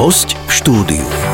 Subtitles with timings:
[0.00, 1.29] Host v štúdiu.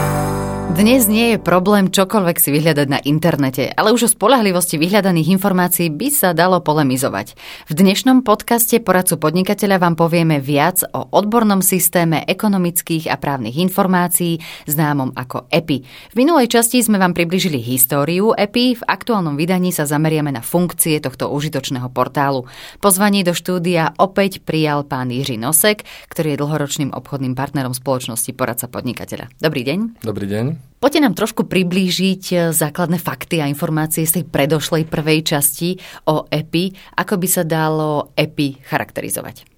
[0.75, 5.95] Dnes nie je problém čokoľvek si vyhľadať na internete, ale už o spolahlivosti vyhľadaných informácií
[5.95, 7.39] by sa dalo polemizovať.
[7.71, 14.43] V dnešnom podcaste Poradcu podnikateľa vám povieme viac o odbornom systéme ekonomických a právnych informácií,
[14.67, 15.87] známom ako EPI.
[16.11, 20.99] V minulej časti sme vám približili históriu EPI, v aktuálnom vydaní sa zameriame na funkcie
[20.99, 22.51] tohto užitočného portálu.
[22.83, 28.67] Pozvanie do štúdia opäť prijal pán Jiří Nosek, ktorý je dlhoročným obchodným partnerom spoločnosti Poradca
[28.67, 29.31] podnikateľa.
[29.39, 30.03] Dobrý deň.
[30.03, 30.56] Dobrý deň.
[30.77, 36.29] Poďte nám trošku priblížiť e, základné fakty a informácie z tej predošlej prvej časti o
[36.29, 36.97] EPI.
[37.01, 39.57] Ako by sa dalo EPI charakterizovať?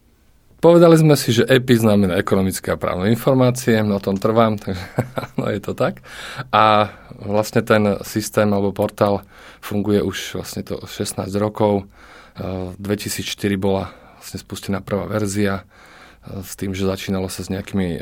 [0.58, 4.86] Povedali sme si, že EPI znamená ekonomické a právne informácie, na tom trvám, takže
[5.38, 6.02] no je to tak.
[6.50, 9.22] A vlastne ten systém alebo portál
[9.62, 11.86] funguje už vlastne to 16 rokov.
[12.38, 15.66] V 2004 bola vlastne spustená prvá verzia,
[16.44, 17.98] s tým, že začínalo sa s nejakými e,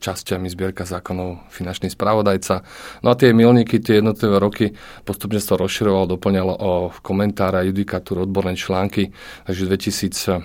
[0.00, 2.62] časťami zbierka zákonov finančný spravodajca.
[3.00, 4.66] No a tie milníky, tie jednotlivé roky
[5.02, 6.70] postupne sa to rozširovalo, doplňalo o
[7.00, 9.12] komentára, judikatúru, odborné články.
[9.48, 10.44] Takže 2007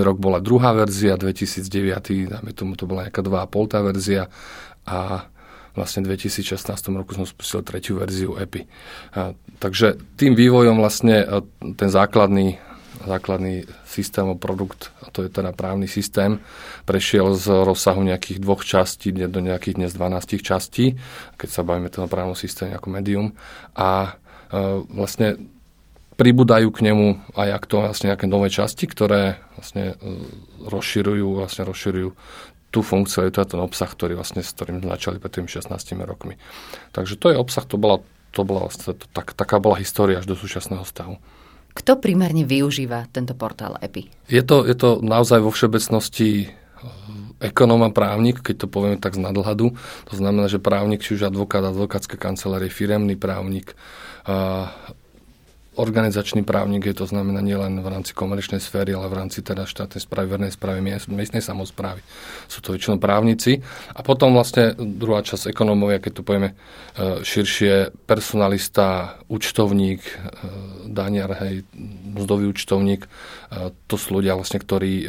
[0.00, 4.22] rok bola druhá verzia, 2009, dáme tomu, to bola nejaká 2,5 verzia
[4.88, 5.28] a
[5.76, 6.66] vlastne v 2016
[6.98, 8.66] roku som spustil tretiu verziu EPI.
[9.14, 11.26] A, takže tým vývojom vlastne e,
[11.78, 12.58] ten základný
[13.08, 16.44] základný systém o produkt, a to je teda právny systém,
[16.84, 21.00] prešiel z rozsahu nejakých dvoch častí do nejakých dnes 12 častí,
[21.40, 23.32] keď sa bavíme toho právnom systému ako medium.
[23.72, 24.12] A
[24.52, 25.40] e, vlastne
[26.18, 30.18] pribúdajú k nemu aj ak to vlastne nejaké nové časti, ktoré vlastne e,
[30.66, 32.10] rozširujú, vlastne rozširujú
[32.68, 35.72] tú funkciu, je to ten obsah, ktorý vlastne, s ktorým začali pred tými 16
[36.04, 36.36] rokmi.
[36.92, 38.04] Takže to je obsah, to bola,
[38.36, 41.16] to bola vlastne, to, tak, taká bola história až do súčasného stavu.
[41.78, 44.10] Kto primárne využíva tento portál EPI?
[44.26, 46.52] Je to, je to naozaj vo všeobecnosti eh,
[47.38, 49.78] ekonóm a právnik, keď to povieme tak z nadhľadu.
[50.10, 53.78] To znamená, že právnik, či už advokát, advokátske kancelárie, firemný právnik,
[54.26, 54.66] eh,
[55.78, 60.02] organizačný právnik je to znamená nielen v rámci komerčnej sféry, ale v rámci teda štátnej
[60.02, 62.02] správy, vernej správy, miestnej samozprávy.
[62.50, 63.62] Sú to väčšinou právnici.
[63.94, 66.54] A potom vlastne druhá časť ekonómovia, keď tu povieme e,
[67.22, 70.12] širšie, personalista, účtovník, e,
[70.90, 71.62] daniar, hej,
[72.18, 73.08] mzdový účtovník, e,
[73.86, 75.06] to sú ľudia vlastne, ktorí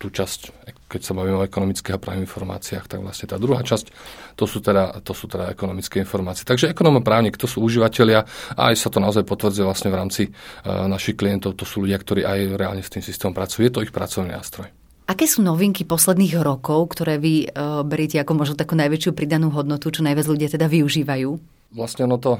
[0.00, 3.86] tú časť keď sa bavíme o ekonomických a právnych informáciách, tak vlastne tá druhá časť,
[4.34, 6.42] to sú teda, to sú teda ekonomické informácie.
[6.42, 8.26] Takže ekonóm a právnik, to sú užívateľia
[8.58, 12.02] a aj sa to naozaj potvrdzuje vlastne v rámci uh, našich klientov, to sú ľudia,
[12.02, 13.62] ktorí aj reálne s tým systémom pracujú.
[13.62, 14.66] Je to ich pracovný nástroj.
[15.06, 19.94] Aké sú novinky posledných rokov, ktoré vy uh, beriete ako možno takú najväčšiu pridanú hodnotu,
[19.94, 21.30] čo najviac ľudia teda využívajú?
[21.74, 22.38] Vlastne ono to,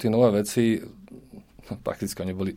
[0.00, 0.80] tie nové veci
[1.68, 2.56] no, prakticky neboli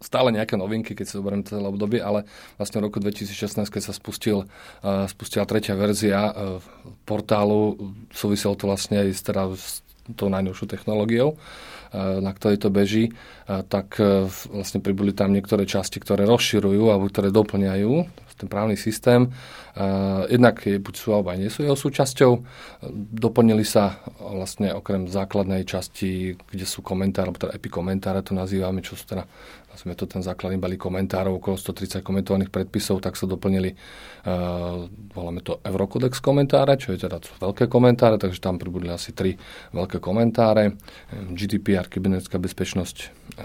[0.00, 2.28] stále nejaké novinky, keď sa zoberiem celé obdobie, ale
[2.60, 6.60] vlastne v roku 2016, keď sa spustil, uh, spustila tretia verzia uh,
[7.08, 7.80] portálu,
[8.12, 9.80] súviselo to vlastne aj s, teda, s
[10.14, 15.64] tou najnovšou technológiou, uh, na ktorej to beží, uh, tak uh, vlastne pribudli tam niektoré
[15.64, 19.32] časti, ktoré rozširujú alebo ktoré doplňajú ten právny systém.
[20.28, 22.32] Jednak je, buď sú alebo aj nie sú jeho súčasťou.
[23.16, 28.96] Doplnili sa vlastne okrem základnej časti, kde sú komentáre, alebo teda epikomentáre to nazývame, čo
[28.96, 29.24] sú teda
[29.76, 35.44] sme to ten základný balík komentárov, okolo 130 komentovaných predpisov, tak sa doplnili, uh, voláme
[35.44, 39.36] to Eurocodex komentáre, čo je teda veľké komentáre, takže tam pribudli asi tri
[39.76, 40.74] veľké komentáre.
[41.12, 42.96] GDPR, kybernetická bezpečnosť,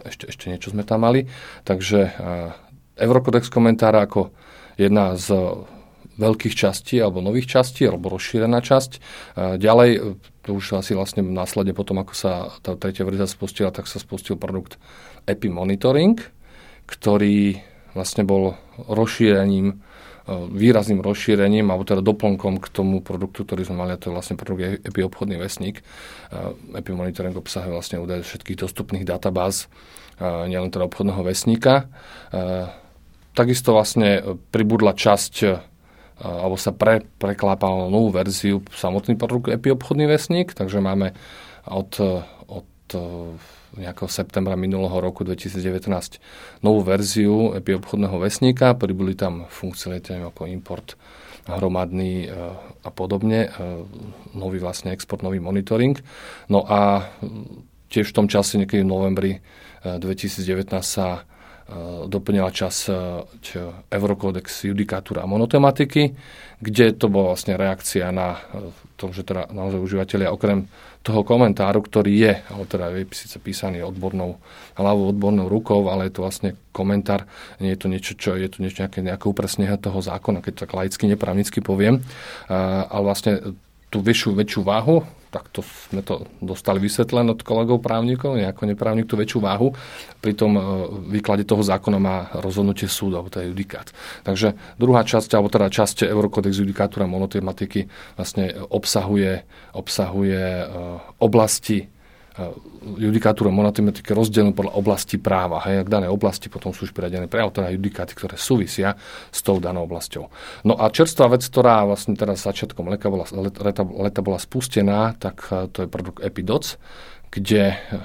[0.08, 1.28] ešte, ešte niečo sme tam mali.
[1.68, 2.56] Takže uh,
[2.96, 4.32] Eurocodex komentára ako
[4.80, 5.36] jedna z
[6.22, 8.92] veľkých častí alebo nových častí alebo rozšírená časť.
[9.58, 9.90] Ďalej,
[10.46, 14.38] to už asi vlastne následne potom, ako sa tá tretia verzia spustila, tak sa spustil
[14.38, 14.78] produkt
[15.26, 16.22] Epi Monitoring,
[16.90, 17.62] ktorý
[17.94, 18.58] vlastne bol
[18.90, 19.76] rozšírením, e,
[20.50, 24.40] výrazným rozšírením, alebo teda doplnkom k tomu produktu, ktorý sme mali, a to je vlastne
[24.40, 25.84] produkt EPI obchodný vesník.
[26.74, 29.68] EPI Monitoring obsahuje vlastne údaje všetkých dostupných databáz,
[30.18, 31.92] e, nielen teda obchodného vesníka.
[33.32, 35.34] Takisto vlastne pribudla časť
[36.22, 41.18] alebo sa pre, preklápal novú verziu samotný produkt EPI obchodný vesník, takže máme
[41.66, 41.98] od,
[42.46, 42.68] od
[43.78, 45.88] nejakého septembra minulého roku 2019
[46.60, 51.00] novú verziu EPI obchodného vesníka, pribudli tam funkcionality ako import
[51.48, 52.38] hromadný e,
[52.84, 53.50] a podobne, e,
[54.38, 55.98] nový vlastne export, nový monitoring.
[56.52, 57.10] No a
[57.90, 59.32] tiež v tom čase, niekedy v novembri
[59.82, 61.26] 2019 e, sa
[62.08, 62.90] doplnila čas
[63.88, 66.14] Eurocodex judikatúra a monotematiky,
[66.62, 68.38] kde to bola vlastne reakcia na
[69.00, 70.70] to, že teda naozaj užívateľia okrem
[71.02, 74.38] toho komentáru, ktorý je, ale teda je síce písaný odbornou
[74.78, 77.26] hlavou, odbornou rukou, ale je to vlastne komentár,
[77.58, 80.78] nie je to niečo, čo je to niečo nejaké, nejaké upresnenie toho zákona, keď tak
[80.78, 82.06] laicky, neprávnicky poviem.
[82.54, 83.58] ale vlastne
[83.90, 85.02] tú vyššiu, väčšiu váhu,
[85.32, 89.72] tak to sme to dostali vysvetlené od kolegov právnikov, nejako neprávnik tú väčšiu váhu.
[90.20, 90.62] Pri tom e,
[91.08, 93.88] výklade toho zákona má rozhodnutie súdov, to je judikát.
[94.28, 97.88] Takže druhá časť, alebo teda časť Eurokodex judikátura monotematiky
[98.20, 100.68] vlastne obsahuje, obsahuje
[101.24, 101.88] oblasti
[102.42, 105.62] E, judikatúra monotematike rozdelenú podľa oblasti práva.
[105.70, 108.98] Hej, k danej oblasti potom sú už priradené pre autora judikáty, ktoré súvisia
[109.30, 110.26] s tou danou oblasťou.
[110.66, 113.30] No a čerstvá vec, ktorá vlastne teraz začiatkom leta bola,
[113.62, 116.82] leta, leta bola spustená, tak e, to je produkt Epidoc,
[117.30, 118.02] kde e,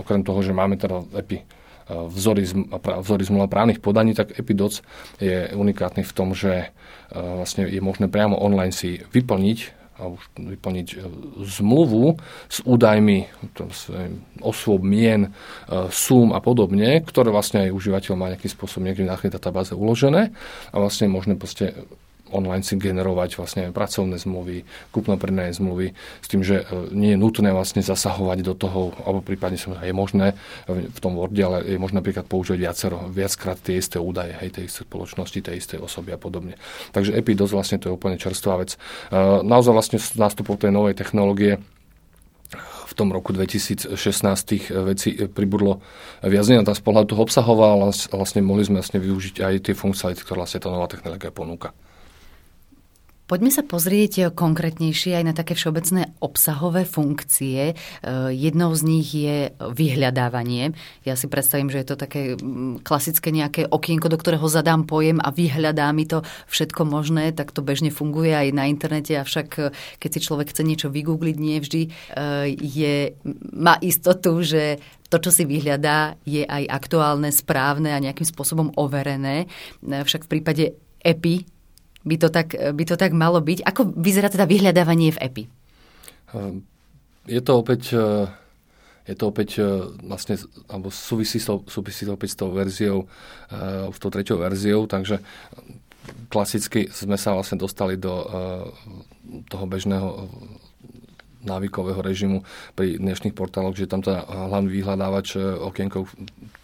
[0.00, 1.44] okrem toho, že máme teda Epi
[1.84, 2.48] vzory,
[2.80, 4.80] vzory zmluva právnych podaní, tak Epidoc
[5.20, 6.72] je unikátny v tom, že
[7.12, 10.96] vlastne je možné priamo online si vyplniť a už vyplniť e,
[11.46, 12.18] zmluvu
[12.50, 13.30] s údajmi
[14.42, 15.30] osôb, mien, e,
[15.94, 20.34] súm a podobne, ktoré vlastne aj užívateľ má nejakým spôsobom niekde na databáze uložené
[20.70, 21.74] a vlastne možné proste
[22.32, 27.52] online si generovať vlastne pracovné zmluvy, kúpno-predajné zmluvy, s tým, že e, nie je nutné
[27.52, 30.38] vlastne zasahovať do toho, alebo prípadne je možné
[30.68, 34.64] v tom Worde, ale je možné napríklad použiť viacero, viackrát tie isté údaje, hej, tej
[34.70, 36.56] isté spoločnosti, tej istej osoby a podobne.
[36.96, 38.74] Takže Epidos vlastne to je úplne čerstvá vec.
[38.74, 38.78] E,
[39.44, 41.60] naozaj vlastne s nástupom tej novej technológie
[42.84, 43.98] v tom roku 2016
[44.46, 45.82] tých vecí pribudlo
[46.22, 50.22] viac tá z pohľadu toho obsahová, ale vlastne mohli sme vlastne využiť aj tie funkcionality,
[50.22, 51.74] ktoré vlastne tá nová technológia ponúka.
[53.24, 57.72] Poďme sa pozrieť konkrétnejšie aj na také všeobecné obsahové funkcie.
[57.72, 57.74] E,
[58.36, 60.76] jednou z nich je vyhľadávanie.
[61.08, 65.24] Ja si predstavím, že je to také mm, klasické nejaké okienko, do ktorého zadám pojem
[65.24, 66.20] a vyhľadá mi to
[66.52, 69.62] všetko možné, tak to bežne funguje aj na internete, avšak e,
[70.04, 71.90] keď si človek chce niečo vygoogliť, nie vždy e,
[72.60, 73.16] je,
[73.56, 79.48] má istotu, že to, čo si vyhľadá, je aj aktuálne, správne a nejakým spôsobom overené.
[79.80, 80.64] Však v prípade
[81.00, 81.53] EPI,
[82.04, 83.64] by to tak, by to tak malo byť.
[83.64, 85.44] Ako vyzerá teda vyhľadávanie v EPI?
[86.36, 86.62] Ehm,
[87.24, 88.28] je to opäť eh,
[89.04, 89.64] je to opäť eh,
[90.04, 90.36] vlastne,
[90.68, 93.08] alebo súvisí, súvisí to opäť s tou verziou,
[93.52, 95.20] uh, s tou treťou verziou, takže
[96.28, 98.12] klasicky sme sa vlastne dostali do
[99.48, 100.28] toho bežného
[101.44, 102.42] návykového režimu
[102.74, 106.08] pri dnešných portáloch, že tam teda hlavný vyhľadávač e, okienko,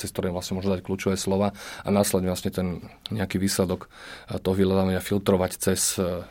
[0.00, 1.53] cez ktoré vlastne môže dať kľúčové slova
[1.85, 2.67] a následne vlastne ten
[3.12, 6.25] nejaký výsledok e, toho vyhľadávania filtrovať cez e,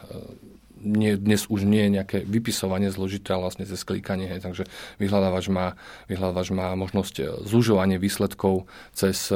[0.79, 4.31] nie, dnes už nie je nejaké vypisovanie zložité, ale vlastne cez klikanie.
[4.31, 4.63] Hej, takže
[4.95, 5.75] vyhľadávač má,
[6.07, 8.63] vyhľadávač má možnosť zužovanie výsledkov
[8.95, 9.27] cez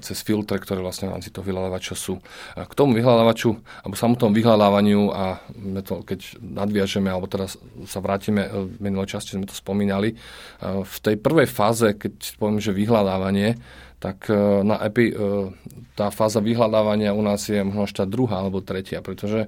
[0.00, 2.20] cez filtre, ktoré vlastne v rámci toho vyhľadávača sú.
[2.54, 5.40] K tomu vyhľadávaču, alebo samotnom vyhľadávaniu a
[5.82, 7.56] to, keď nadviažeme, alebo teraz
[7.88, 10.16] sa vrátime, e, v minulej časti sme to spomínali, e,
[10.82, 13.56] v tej prvej fáze, keď poviem, že vyhľadávanie,
[13.98, 15.16] tak e, na EPI
[15.96, 19.46] tá fáza vyhľadávania u nás je možno tá druhá alebo tretia, pretože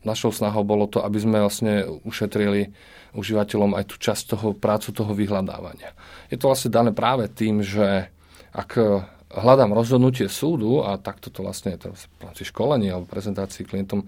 [0.00, 2.72] našou snahou bolo to, aby sme vlastne ušetrili
[3.12, 5.92] užívateľom aj tú časť toho prácu toho vyhľadávania.
[6.32, 8.08] Je to vlastne dané práve tým, že
[8.56, 8.70] ak
[9.34, 14.06] hľadám rozhodnutie súdu a takto to vlastne teraz v rámci školenia alebo prezentácií klientom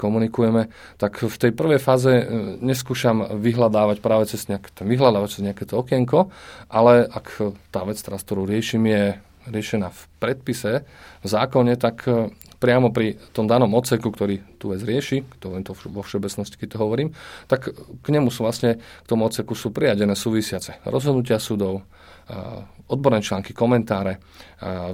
[0.00, 2.24] komunikujeme, tak v tej prvej fáze e,
[2.64, 6.32] neskúšam vyhľadávať práve cez nejaké, vyhľadávať cez nejaké to okienko,
[6.72, 9.20] ale ak tá vec teraz, ktorú riešim, je
[9.52, 10.72] riešená v predpise,
[11.20, 12.32] v zákone, tak e,
[12.62, 16.78] priamo pri tom danom odseku, ktorý tú vec rieši, to len to vo všeobecnosti, keď
[16.78, 17.12] to hovorím,
[17.50, 21.84] tak k nemu sú vlastne, k tomu odseku sú priadené súvisiace rozhodnutia súdov,
[22.92, 24.20] odborné články, komentáre,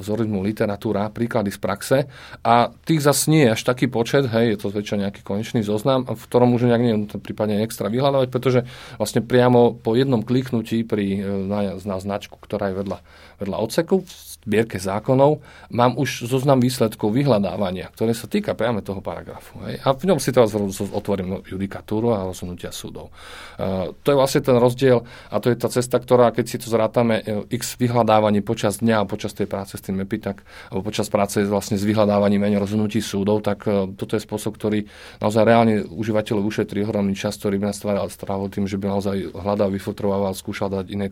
[0.00, 1.98] vzorizmu literatúra, príklady z praxe
[2.40, 6.08] a tých zase nie je až taký počet, hej, je to zväčša nejaký konečný zoznam,
[6.08, 8.60] v ktorom už nejak nie prípadne extra vyhľadávať, pretože
[8.96, 12.98] vlastne priamo po jednom kliknutí pri, e, na, na značku, ktorá je vedľa,
[13.44, 14.12] vedľa odseku, v
[14.48, 19.60] zbierke zákonov, mám už zoznam výsledkov vyhľadávania, ktoré sa týka priamo toho paragrafu.
[19.68, 19.84] Hej.
[19.84, 23.12] A v ňom si teraz otvorím judikatúru a rozhodnutia súdov.
[23.60, 26.72] Uh, to je vlastne ten rozdiel a to je tá cesta, ktorá, keď si to
[26.72, 30.36] zrátame, e, x vyhľadávaní počas dňa a počas tej práce s tým EPI, tak,
[30.70, 34.86] alebo počas práce vlastne s vyhľadávaním menej rozhodnutí súdov, tak uh, toto je spôsob, ktorý
[35.22, 37.78] naozaj reálne užívateľov ušetrí ohromný čas, ktorý by nás
[38.12, 41.10] strávil tým, že by naozaj hľadal, vyfiltroval, skúšal dať iné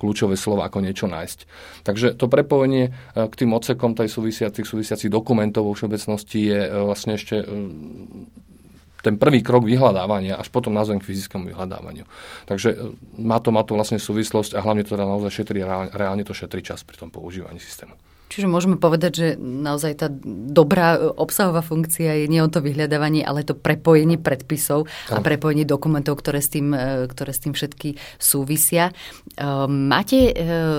[0.00, 1.38] kľúčové slova, ako niečo nájsť.
[1.84, 7.18] Takže to prepojenie uh, k tým odsekom tej súvisiacich, súvisiacich dokumentov vo všeobecnosti je vlastne
[7.18, 7.44] ešte
[9.02, 12.04] ten prvý krok vyhľadávania, až potom nazvem k fyzickému vyhľadávaniu.
[12.50, 12.76] Takže e,
[13.22, 15.62] má to, má to vlastne súvislosť a hlavne to teda naozaj šetrí,
[15.94, 17.94] reálne to šetrí čas pri tom používaní systému.
[18.28, 20.08] Čiže môžeme povedať, že naozaj tá
[20.52, 26.20] dobrá obsahová funkcia je nie o to vyhľadávanie, ale to prepojenie predpisov a prepojenie dokumentov,
[26.20, 28.90] ktoré s tým, e, ktoré s tým všetky súvisia.
[28.90, 28.92] E,
[29.68, 30.20] máte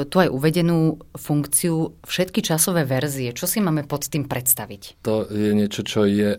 [0.10, 3.34] tu aj uvedenú funkciu všetky časové verzie.
[3.34, 5.04] Čo si máme pod tým predstaviť?
[5.04, 6.38] To je niečo, čo je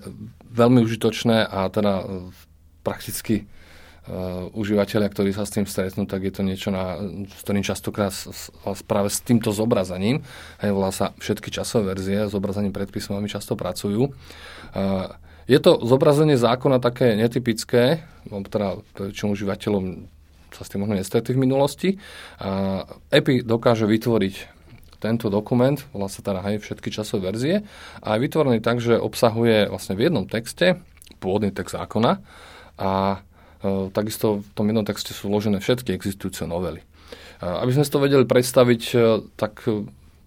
[0.50, 2.06] veľmi užitočné a teda
[2.82, 3.46] prakticky
[4.54, 6.98] užívateľia, ktorí sa s tým stretnú, tak je to niečo, na,
[7.30, 8.10] s ktorým častokrát
[8.84, 10.26] práve s týmto zobrazením,
[10.58, 14.10] hej, volá sa všetky časové verzie, zobrazením predpisov veľmi často pracujú.
[14.10, 15.14] Uh,
[15.50, 19.84] je to zobrazenie zákona také netypické, teda väčšinou užívateľom
[20.54, 21.90] sa s tým možno nestretli v minulosti.
[22.42, 24.58] A EPI dokáže vytvoriť
[25.00, 27.54] tento dokument, volá sa teda aj všetky časové verzie
[28.04, 30.76] a je vytvorený tak, že obsahuje vlastne v jednom texte
[31.18, 32.20] pôvodný text zákona
[32.76, 33.18] a e,
[33.92, 36.80] takisto v tom jednom texte sú vložené všetky existujúce novely.
[37.40, 38.96] Aby sme si to vedeli predstaviť, e,
[39.36, 39.64] tak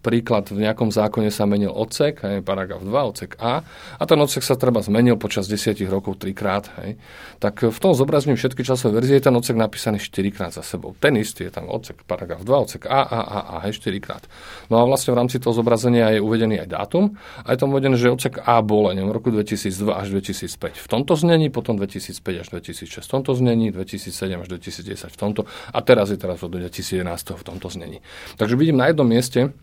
[0.03, 3.63] príklad, v nejakom zákone sa menil odsek, hej, paragraf 2, odsek A,
[3.95, 6.99] a ten odsek sa treba zmenil počas 10 rokov trikrát, hej,
[7.39, 10.91] tak v tom zobrazení všetky časové verzie je ten odsek napísaný 4 krát za sebou.
[10.99, 14.27] Ten istý je tam odsek, paragraf 2, odsek A, A, A, A, hej, 4 krát.
[14.67, 17.95] No a vlastne v rámci toho zobrazenia je uvedený aj dátum a je tam uvedené,
[17.95, 22.47] že odsek A bol v roku 2002 až 2005 v tomto znení, potom 2005 až
[22.51, 27.07] 2006 v tomto znení, 2007 až 2010 v tomto a teraz je teraz od 2011
[27.39, 28.03] v tomto znení.
[28.35, 29.53] Takže vidím na jednom mieste,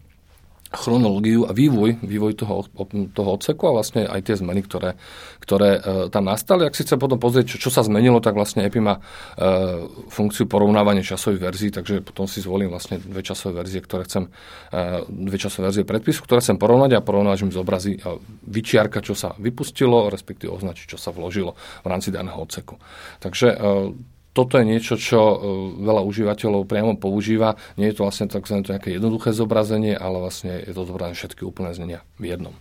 [0.71, 2.62] chronológiu a vývoj, vývoj toho,
[3.11, 4.95] toho odseku a vlastne aj tie zmeny, ktoré,
[5.43, 5.81] ktoré e,
[6.15, 6.62] tam nastali.
[6.62, 9.00] Ak si chcem potom pozrieť, čo, čo sa zmenilo, tak vlastne EPI má e,
[10.07, 14.31] funkciu porovnávania časových verzií, takže potom si zvolím vlastne dve časové verzie, ktoré chcem,
[14.71, 18.00] e, dve časové verzie predpisu, ktoré chcem porovnať a porovnať, že mi zobrazí e,
[18.47, 22.79] vyčiarka, čo sa vypustilo, respektíve označiť, čo sa vložilo v rámci daného odseku.
[23.19, 23.59] Takže e,
[24.31, 25.37] toto je niečo, čo e,
[25.83, 27.59] veľa užívateľov priamo používa.
[27.75, 28.63] Nie je to vlastne tzv.
[28.63, 32.55] nejaké jednoduché zobrazenie, ale vlastne je to zobrazenie všetky úplné znenia v jednom.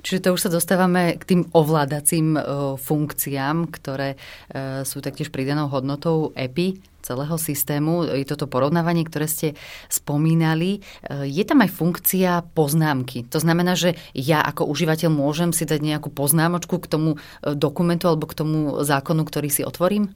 [0.00, 2.40] Čiže to už sa dostávame k tým ovládacím e,
[2.80, 8.08] funkciám, ktoré e, sú taktiež pridanou hodnotou EPI celého systému.
[8.08, 9.48] Je toto porovnávanie, ktoré ste
[9.88, 10.84] spomínali.
[11.08, 13.24] Je tam aj funkcia poznámky.
[13.32, 18.28] To znamená, že ja ako užívateľ môžem si dať nejakú poznámočku k tomu dokumentu alebo
[18.28, 20.12] k tomu zákonu, ktorý si otvorím?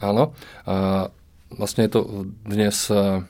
[0.00, 0.32] Áno.
[0.64, 1.08] A
[1.52, 2.00] vlastne je to
[2.46, 3.24] dnes e,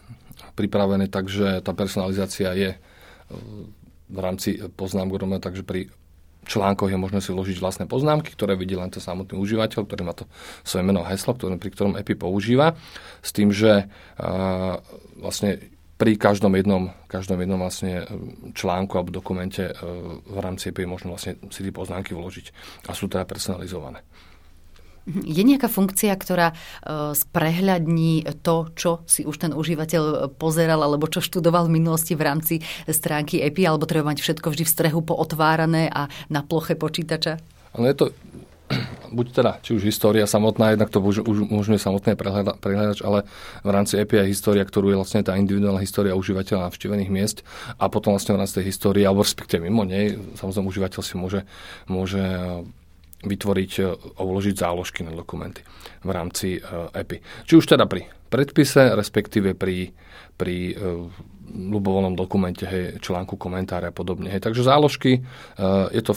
[0.54, 2.78] pripravené tak, že tá personalizácia je e,
[4.10, 5.90] v rámci poznámok rovno, takže pri
[6.48, 10.14] článkoch je možné si vložiť vlastné poznámky, ktoré vidí len ten samotný užívateľ, ktorý má
[10.16, 10.24] to
[10.64, 12.74] svoje meno heslo, ktoré, pri ktorom API používa,
[13.20, 13.86] s tým, že
[14.18, 14.80] a,
[15.20, 15.60] vlastne
[16.00, 18.08] pri každom jednom, každom jednom vlastne
[18.56, 19.72] článku alebo dokumente e,
[20.24, 22.46] v rámci API možno vlastne si tie poznámky vložiť
[22.88, 24.00] a sú teda personalizované.
[25.26, 26.54] Je nejaká funkcia, ktorá e,
[27.16, 32.54] sprehľadní to, čo si už ten užívateľ pozeral alebo čo študoval v minulosti v rámci
[32.86, 37.42] stránky EPI, alebo treba mať všetko vždy v strehu pootvárané a na ploche počítača?
[37.74, 38.06] Ale je to
[39.16, 42.12] buď teda, či už história samotná, jednak to už, už umožňuje samotné
[42.58, 43.26] prehľadač, ale
[43.66, 47.38] v rámci EPI je história, ktorú je vlastne tá individuálna história užívateľa navštívených miest
[47.78, 51.40] a potom vlastne v rámci tej histórie, alebo respektíve mimo nej, samozrejme užívateľ si môže,
[51.90, 52.22] môže
[53.20, 53.82] vytvoriť e,
[54.16, 55.60] a uložiť záložky na dokumenty
[56.00, 56.56] v rámci
[56.96, 57.18] EPI.
[57.20, 59.92] E Či už teda pri predpise, respektíve pri,
[60.38, 60.74] pri e,
[61.50, 64.30] ľubovolnom dokumente, hej, článku, komentáre a podobne.
[64.30, 64.46] Hej.
[64.46, 65.26] Takže záložky,
[65.90, 66.14] je to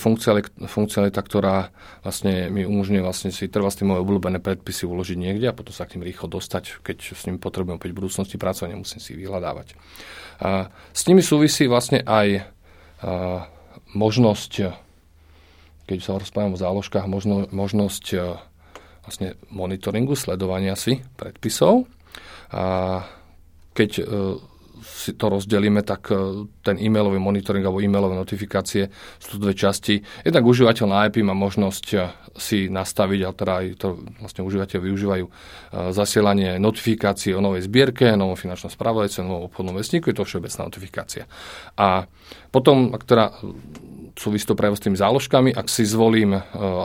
[0.69, 1.73] funkcionalita, ktorá
[2.05, 5.97] vlastne mi umožňuje vlastne si trvá moje obľúbené predpisy uložiť niekde a potom sa k
[5.97, 9.73] tým rýchlo dostať, keď s nimi potrebujem opäť v budúcnosti pracovať, nemusím si ich vyhľadávať.
[10.37, 12.45] A s nimi súvisí vlastne aj
[13.97, 14.53] možnosť
[15.83, 18.17] keď sa rozprávam o záložkách, možno, možnosť e,
[19.03, 21.91] vlastne monitoringu, sledovania si predpisov.
[22.55, 22.63] A
[23.75, 24.03] keď e,
[24.83, 28.87] si to rozdelíme, tak e, ten e-mailový monitoring alebo e-mailové notifikácie
[29.19, 29.99] sú dve časti.
[30.23, 31.85] Jednak užívateľ na IP má možnosť
[32.33, 33.87] si nastaviť, ale teda aj to
[34.23, 35.25] vlastne užívateľ využívajú
[35.93, 41.29] zasielanie notifikácie o novej zbierke, novom finančnom spravodajce, novom obchodnom vesníku, je to všeobecná notifikácia.
[41.77, 42.09] A
[42.49, 43.37] potom, ak teda
[44.13, 45.53] súvisí to práve s tými záložkami.
[45.53, 46.41] Ak si zvolím, e,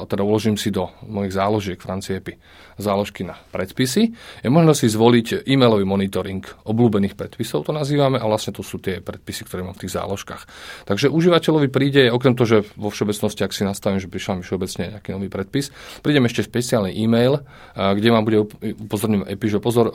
[0.08, 2.36] teda uložím si do mojich záložiek rámci EPI
[2.78, 8.54] záložky na predpisy, je možno si zvoliť e-mailový monitoring obľúbených predpisov, to nazývame, a vlastne
[8.54, 10.46] to sú tie predpisy, ktoré mám v tých záložkách.
[10.86, 14.94] Takže užívateľovi príde, okrem toho, že vo všeobecnosti, ak si nastavím, že prišiel mi všeobecne
[14.94, 15.74] nejaký nový predpis,
[16.06, 18.38] prídem ešte špeciálny e-mail, e, kde vám bude
[18.86, 19.92] upozorňovať EPI, že pozor, e,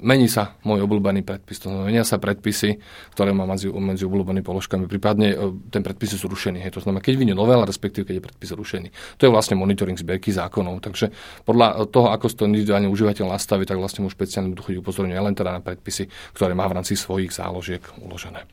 [0.00, 2.80] mení sa môj obľúbený predpis, to znamená, menia sa predpisy,
[3.12, 5.36] ktoré mám medzi, medzi obľúbenými položkami, prípadne
[5.68, 8.88] ten predpis sú zrušený Hej, to znamená, keď vyjde novela, respektíve keď je predpis zrušený.
[9.20, 10.80] To je vlastne monitoring zbierky zákonov.
[10.80, 11.12] Takže
[11.44, 15.34] podľa toho, ako to individuálne užívateľ nastaví, tak vlastne mu špeciálne budú chodiť upozorňovať len
[15.36, 18.48] teda na predpisy, ktoré má v rámci svojich záložiek uložené.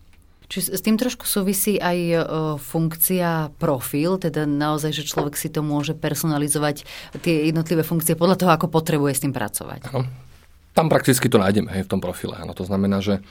[0.52, 2.16] Čiže s tým trošku súvisí aj e,
[2.60, 6.84] funkcia profil, teda naozaj, že človek si to môže personalizovať
[7.24, 9.88] tie jednotlivé funkcie podľa toho, ako potrebuje s tým pracovať.
[9.96, 10.04] Ano.
[10.76, 12.36] Tam prakticky to nájdeme hej, v tom profile.
[12.36, 12.52] Ano.
[12.52, 13.24] To znamená, že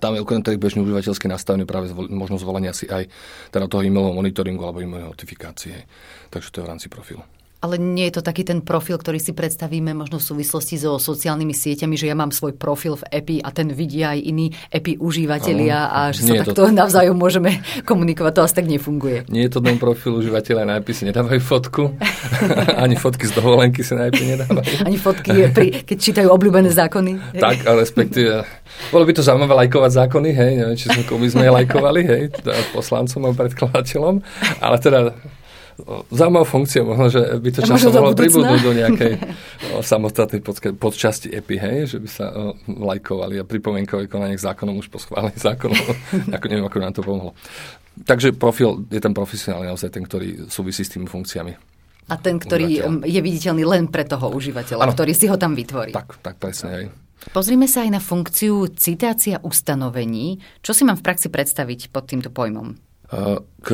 [0.00, 3.06] tam je okrem tej bežne užívateľskej nastavený práve možnosť zvolenia si aj
[3.50, 5.86] teda toho e-mailového monitoringu alebo e-mailovej notifikácie.
[6.30, 7.22] Takže to je v rámci profilu.
[7.64, 11.56] Ale nie je to taký ten profil, ktorý si predstavíme možno v súvislosti so sociálnymi
[11.56, 15.88] sieťami, že ja mám svoj profil v EPI a ten vidia aj iní EPI užívateľia
[15.88, 16.68] a že sa takto to...
[16.68, 18.32] navzájom môžeme komunikovať.
[18.36, 19.24] To asi tak nefunguje.
[19.32, 21.96] Nie je to ten profil užívateľa na EPI si nedávajú fotku.
[22.84, 24.84] Ani fotky z dovolenky si na EPI nedávajú.
[24.84, 27.40] Ani fotky, pri, keď čítajú obľúbené zákony.
[27.40, 28.44] Tak, ale respektíve,
[28.92, 32.22] bolo by to zaujímavé lajkovať zákony, hej, neviem, či sme, komu sme lajkovali, hej,
[32.76, 34.20] poslancom a predkladateľom,
[34.60, 35.16] ale teda
[36.10, 39.12] zaujímavá funkcia, možno, že by to časom mohlo pribudnúť do nejakej
[39.90, 40.40] samostatnej
[40.78, 45.02] podčasti EPI, hej, že by sa o, lajkovali a pripomienkové konanie k zákonom už po
[45.02, 45.82] schválení zákonov,
[46.30, 47.32] ako neviem, ako nám to pomohlo.
[47.94, 51.52] Takže profil je ten profesionálny naozaj ten, ktorý súvisí s tými funkciami.
[52.10, 53.06] A ten, ktorý užívateľa.
[53.08, 54.92] je viditeľný len pre toho užívateľa, ano.
[54.92, 55.94] ktorý si ho tam vytvorí.
[55.94, 56.68] Tak, tak presne.
[56.70, 56.84] Hej.
[57.32, 60.42] Pozrime sa aj na funkciu citácia ustanovení.
[60.60, 62.76] Čo si mám v praxi predstaviť pod týmto pojmom?
[63.64, 63.68] K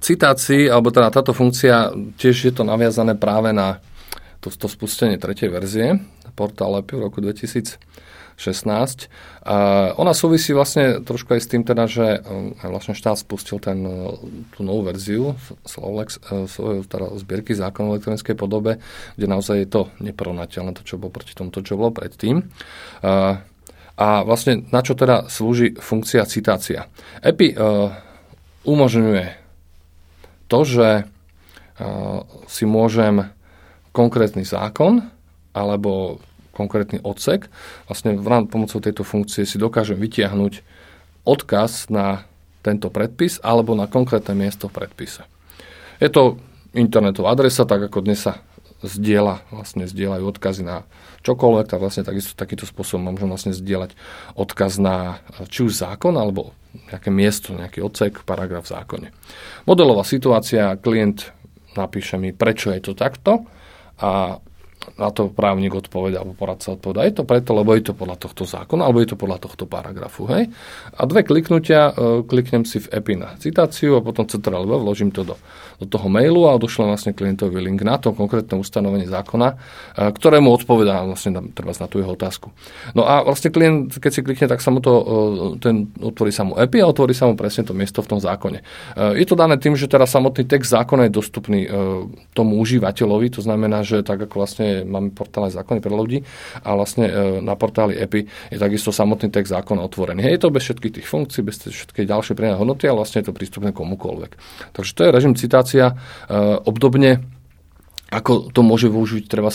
[0.00, 3.82] citácii, alebo teda táto funkcia, tiež je to naviazané práve na
[4.38, 5.98] to, to spustenie tretej verzie
[6.38, 7.82] portál EPI v roku 2016.
[9.42, 9.56] A
[9.98, 14.14] ona súvisí vlastne trošku aj s tým teda, že um, vlastne štát spustil ten, uh,
[14.54, 15.34] tú novú verziu
[15.66, 16.46] Slovlex, uh,
[16.86, 18.78] teda zbierky zákonov v elektronickej podobe,
[19.18, 22.46] kde naozaj je to neporovnateľné to, čo bolo proti tomu, to, čo bolo predtým.
[23.98, 26.86] A vlastne na čo teda slúži funkcia citácia?
[27.18, 27.58] EPI
[28.62, 29.24] umožňuje
[30.48, 30.88] to, že
[32.50, 33.30] si môžem
[33.94, 35.06] konkrétny zákon
[35.54, 36.18] alebo
[36.56, 37.46] konkrétny odsek,
[37.86, 38.18] vlastne
[38.50, 40.66] pomocou tejto funkcie si dokážem vytiahnuť
[41.22, 42.26] odkaz na
[42.66, 45.22] tento predpis alebo na konkrétne miesto v predpise.
[46.02, 46.42] Je to
[46.74, 48.42] internetová adresa, tak ako dnes sa
[48.82, 50.82] zdieľa, vlastne zdieľajú odkazy na
[51.22, 53.94] čokoľvek, tak vlastne takisto, takýmto spôsobom môžem vlastne zdieľať
[54.34, 56.54] odkaz na či už zákon alebo
[56.92, 59.08] nejaké miesto, nejaký odsek, paragraf v zákone.
[59.64, 61.32] Modelová situácia, klient
[61.76, 63.46] napíše mi, prečo je to takto
[64.00, 64.42] a
[64.96, 67.04] na to právnik odpoveda, alebo poradca odpoveda.
[67.04, 70.24] Je to preto, lebo je to podľa tohto zákona, alebo je to podľa tohto paragrafu.
[70.32, 70.48] Hej?
[70.96, 75.26] A dve kliknutia, e, kliknem si v EPI na citáciu a potom Ctrl vložím to
[75.26, 75.36] do
[75.78, 79.56] do toho mailu a odošle vlastne klientovi link na to konkrétne ustanovenie zákona, e,
[80.10, 82.50] ktorému odpovedá vlastne treba na tú jeho otázku.
[82.98, 85.04] No a vlastne klient, keď si klikne, tak sa mu to, e,
[85.62, 88.60] ten, otvorí sa mu API a otvorí sa mu presne to miesto v tom zákone.
[89.14, 91.60] Je to dané tým, že teraz samotný text zákona je dostupný
[92.34, 96.18] tomu užívateľovi, to znamená, že tak ako vlastne máme portálne zákony pre ľudí
[96.62, 97.06] a vlastne
[97.40, 100.26] na portáli API je takisto samotný text zákona otvorený.
[100.28, 103.36] Je to bez všetkých tých funkcií, bez všetkej ďalšej pridané hodnoty, ale vlastne je to
[103.36, 104.32] prístupné komukoľvek.
[104.74, 105.92] Takže to je režim situácia.
[105.92, 105.94] E,
[106.66, 107.22] obdobne
[108.08, 109.52] ako to môže využiť treba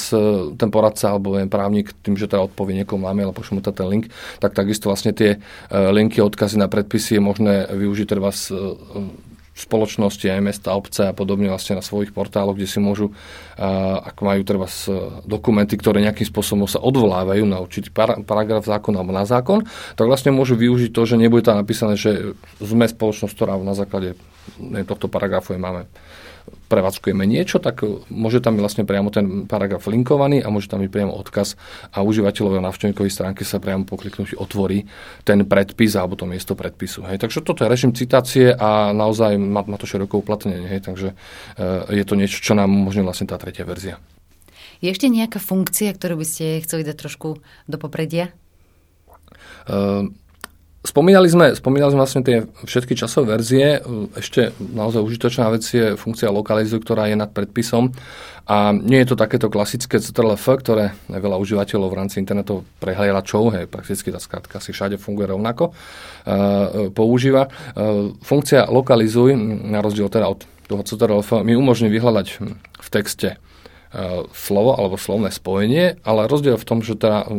[0.53, 3.87] ten poradca alebo ten právnik tým, že teda odpovie niekomu máme, alebo pošle mu ten
[3.89, 5.37] link, tak takisto vlastne tie e,
[5.73, 8.29] linky, odkazy na predpisy je možné využiť treba
[9.53, 13.13] spoločnosti, aj mesta, obce a podobne vlastne na svojich portáloch, kde si môžu,
[14.01, 14.65] ak majú treba
[15.29, 17.93] dokumenty, ktoré nejakým spôsobom sa odvolávajú na určitý
[18.25, 19.61] paragraf zákona alebo na zákon,
[19.93, 24.17] tak vlastne môžu využiť to, že nebude tam napísané, že sme spoločnosť, ktorá na základe
[24.89, 25.85] tohto paragrafu je máme
[26.73, 30.89] prevádzkujeme niečo, tak môže tam byť vlastne priamo ten paragraf linkovaný a môže tam byť
[30.89, 31.53] priamo odkaz
[31.93, 34.89] a užívateľové návštevníkovej stránke sa priamo po kliknutí otvorí
[35.21, 37.05] ten predpis alebo to miesto predpisu.
[37.05, 37.21] Hej.
[37.21, 40.65] Takže toto je režim citácie a naozaj má, má to široké uplatnenie.
[40.65, 40.89] Hej.
[40.89, 41.15] Takže e,
[41.93, 44.01] je to niečo, čo nám umožňuje vlastne tá tretia verzia.
[44.81, 48.33] Je ešte nejaká funkcia, ktorú by ste chceli dať trošku do popredia?
[49.69, 50.09] E,
[50.83, 53.79] Spomínali sme, spomínali sme vlastne tie všetky časové verzie.
[54.19, 57.95] Ešte naozaj užitočná vec je funkcia lokalizu, ktorá je nad predpisom.
[58.43, 63.65] A nie je to takéto klasické CTRL-F, ktoré veľa užívateľov v rámci internetov prehliadačov, hej,
[63.71, 65.73] prakticky tá skratka si všade funguje rovnako, e,
[66.91, 67.47] používa.
[67.47, 72.27] E, funkcia lokalizuj, na rozdiel teda od toho CTRL-F, mi umožní vyhľadať
[72.83, 73.37] v texte e,
[74.35, 77.31] slovo alebo slovné spojenie, ale rozdiel v tom, že teda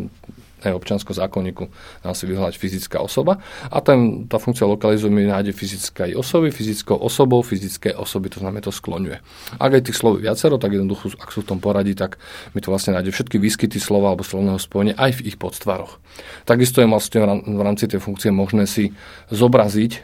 [0.73, 1.69] občanského zákonníku
[2.01, 6.97] dá si vyhľadať fyzická osoba a ten, tá funkcia lokalizuje mi nájde fyzické osoby, fyzickou
[6.97, 9.19] osobou, fyzické osoby, to znamená, to skloňuje.
[9.61, 12.17] Ak aj tých slov viacero, tak jednoducho, ak sú v tom poradí, tak
[12.57, 15.99] mi to vlastne nájde všetky výskyty slova alebo slovného spojenia aj v ich podstvaroch.
[16.47, 18.95] Takisto je vlastne v rámci tej funkcie možné si
[19.35, 19.99] zobraziť e,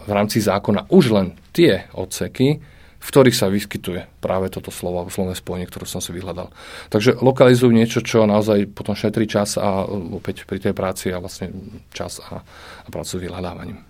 [0.00, 2.62] v rámci zákona už len tie odseky,
[3.00, 6.52] v ktorých sa vyskytuje práve toto slovo alebo slovné spojenie, ktoré som si vyhľadal.
[6.92, 11.48] Takže lokalizujú niečo, čo naozaj potom šetrí čas a opäť pri tej práci a vlastne
[11.96, 12.44] čas a,
[12.84, 13.89] a prácu s vyhľadávaním.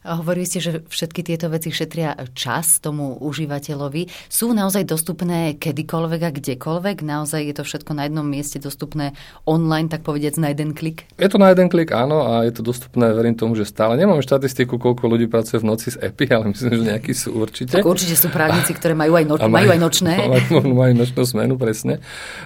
[0.00, 4.32] Hovorili ste, že všetky tieto veci šetria čas tomu užívateľovi.
[4.32, 7.04] Sú naozaj dostupné kedykoľvek a kdekoľvek?
[7.04, 9.12] Naozaj je to všetko na jednom mieste dostupné
[9.44, 11.04] online, tak povediac na jeden klik?
[11.20, 14.00] Je to na jeden klik, áno, a je to dostupné, verím tomu, že stále.
[14.00, 17.76] Nemám štatistiku, koľko ľudí pracuje v noci s EPI, ale myslím, že nejakí sú určite.
[17.76, 20.12] Tak určite sú právnici, ktoré majú aj, noč, majú, majú aj nočné.
[20.30, 21.98] Majú, majú nočnú smenu, presne.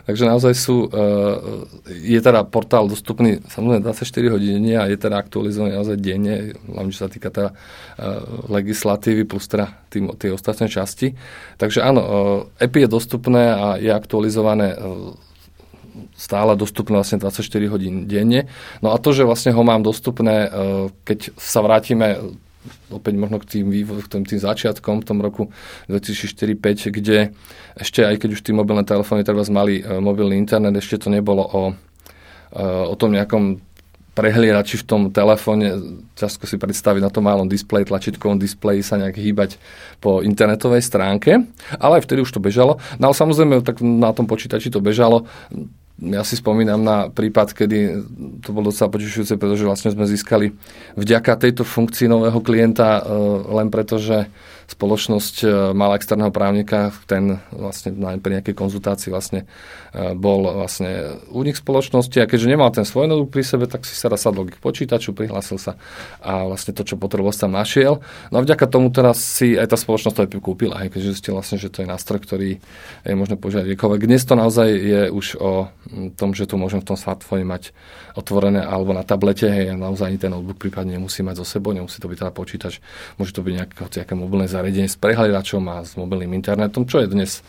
[0.08, 5.76] Takže naozaj sú, uh, je teda portál dostupný samozrejme 24 hodín a je teda aktualizovaný
[5.76, 7.58] naozaj denne, hlavne čo sa týka teda uh,
[8.48, 11.12] legislatívy plus teda tie ostatné časti.
[11.60, 12.00] Takže áno,
[12.56, 15.12] EPI je dostupné a je aktualizované uh,
[16.14, 18.50] stále dostupné vlastne 24 hodín denne.
[18.82, 20.50] No a to, že vlastne ho mám dostupné,
[21.06, 22.34] keď sa vrátime
[22.88, 25.52] opäť možno k tým, k tým, tým začiatkom v tom roku
[25.90, 27.36] 2004-2005, kde
[27.76, 31.62] ešte aj keď už tí mobilné telefóny treba mali mobilný internet, ešte to nebolo o,
[32.88, 33.60] o tom nejakom
[34.14, 39.18] prehliadači v tom telefóne, ťažko si predstaviť na tom malom displeji, tlačítkovom displeji sa nejak
[39.18, 39.58] hýbať
[39.98, 41.42] po internetovej stránke,
[41.76, 42.78] ale aj vtedy už to bežalo.
[43.02, 45.26] No ale samozrejme, tak na tom počítači to bežalo.
[45.98, 48.02] Ja si spomínam na prípad, kedy
[48.42, 50.50] to bolo docela potešujúce, pretože vlastne sme získali
[50.98, 53.02] vďaka tejto funkcii nového klienta e,
[53.54, 54.26] len preto, že
[54.66, 55.46] spoločnosť e,
[55.76, 59.44] mala externého právnika, ten vlastne pri nejakej konzultácii vlastne
[59.92, 63.92] e, bol vlastne nich spoločnosti a keďže nemal ten svoj notebook pri sebe, tak si
[63.92, 65.76] sa sadol k počítaču, prihlásil sa
[66.24, 68.00] a vlastne to, čo potreboval, sa našiel.
[68.32, 71.44] No a vďaka tomu teraz si aj tá spoločnosť to aj kúpila, aj keďže zistila
[71.44, 72.50] vlastne, že to je nástroj, ktorý
[73.04, 74.00] je možné požiadať kdekoľvek.
[74.08, 75.68] Dnes to naozaj je už o
[76.16, 77.76] tom, že tu môžem v tom smartfóne mať
[78.14, 81.74] otvorené alebo na tablete, hej, a naozaj ani ten notebook prípadne nemusí mať zo sebou,
[81.74, 82.78] nemusí to byť teda počítač,
[83.18, 87.10] môže to byť nejaké, nejaké mobilné zariadenie s prehľadačom a s mobilným internetom, čo je
[87.10, 87.42] dnes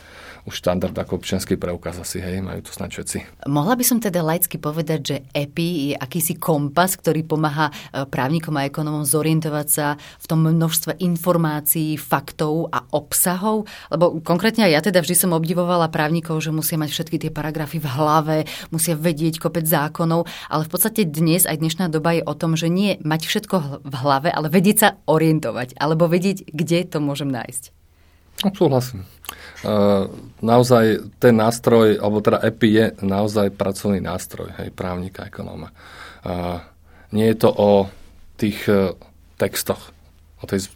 [0.46, 3.18] už štandard ako občianský preukaz asi, hej, majú to snáď všetci.
[3.50, 8.54] Mohla by som teda laicky povedať, že EPI je akýsi kompas, ktorý pomáha e, právnikom
[8.54, 13.66] a ekonomom zorientovať sa v tom množstve informácií, faktov a obsahov?
[13.90, 17.90] Lebo konkrétne ja teda vždy som obdivovala právnikov, že musia mať všetky tie paragrafy v
[17.90, 18.38] hlave,
[18.70, 22.70] musia vedieť kopec zákonov, ale v podstate dnes aj dnešná doba je o tom, že
[22.70, 27.75] nie mať všetko v hlave, ale vedieť sa orientovať, alebo vedieť, kde to môžem nájsť.
[28.54, 29.08] Súhlasím.
[29.66, 30.06] Uh,
[30.46, 35.74] naozaj ten nástroj, alebo teda EPI je naozaj pracovný nástroj, hej, právnika, ekonóma.
[36.22, 36.62] Uh,
[37.10, 37.90] nie je to o
[38.38, 38.94] tých uh,
[39.42, 39.90] textoch.
[40.38, 40.70] O tej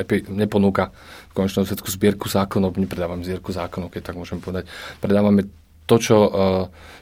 [0.00, 0.94] EPI neponúka
[1.28, 4.64] v konečnom svetku zbierku zákonov, nepredávame zbierku zákonov, keď tak môžem povedať.
[5.02, 5.44] Predávame
[5.84, 6.16] to, čo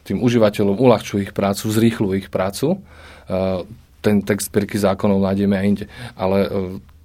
[0.03, 2.83] tým užívateľom uľahčuje ich prácu, zrýchľuje ich prácu.
[4.03, 5.87] Ten text zbierky zákonov nájdeme aj inde.
[6.19, 6.39] Ale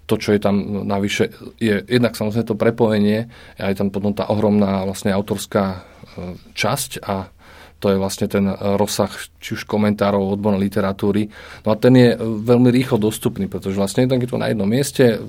[0.08, 3.28] to, čo je tam navyše, je jednak samozrejme to prepojenie,
[3.60, 5.80] a je tam potom tá ohromná vlastne autorská e,
[6.56, 7.28] časť a
[7.78, 11.30] to je vlastne ten rozsah či už komentárov odbornej literatúry.
[11.62, 15.22] No a ten je veľmi rýchlo dostupný, pretože vlastne je to na jednom mieste,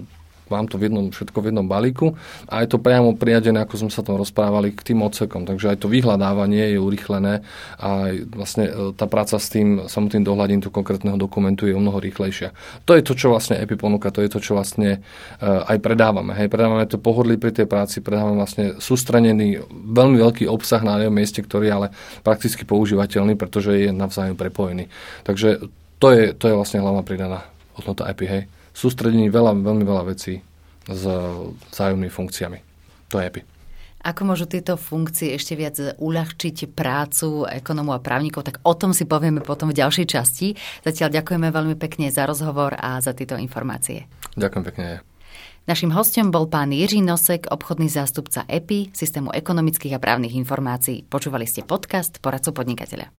[0.50, 2.16] mám to v jednom, všetko v jednom balíku
[2.48, 5.44] a je to priamo priadené, ako sme sa tom rozprávali, k tým odsekom.
[5.44, 7.44] Takže aj to vyhľadávanie je urychlené
[7.78, 12.00] a vlastne e, tá práca s tým samotným dohľadím toho konkrétneho dokumentu je o mnoho
[12.00, 12.52] rýchlejšia.
[12.84, 16.36] To je to, čo vlastne EPI ponúka, to je to, čo vlastne e, aj predávame.
[16.36, 21.14] Hej, predávame to pohodlí pri tej práci, predávame vlastne sústrenený veľmi veľký obsah na jednom
[21.14, 21.88] mieste, ktorý je ale
[22.22, 24.88] prakticky používateľný, pretože je navzájom prepojený.
[25.24, 28.26] Takže to je, to je vlastne hlavná pridaná hodnota EPI.
[28.28, 28.42] Hej
[28.78, 30.38] sústredení veľa, veľmi veľa vecí
[30.86, 31.02] s
[31.74, 32.58] vzájomnými funkciami.
[33.10, 33.42] To je EPI.
[33.98, 39.10] Ako môžu tieto funkcie ešte viac uľahčiť prácu ekonomov a právnikov, tak o tom si
[39.10, 40.54] povieme potom v ďalšej časti.
[40.86, 44.06] Zatiaľ ďakujeme veľmi pekne za rozhovor a za tieto informácie.
[44.38, 44.86] Ďakujem pekne.
[45.68, 51.04] Našim hostom bol pán Jiří Nosek, obchodný zástupca EPI, systému ekonomických a právnych informácií.
[51.04, 53.12] Počúvali ste podcast Poradcu podnikateľa.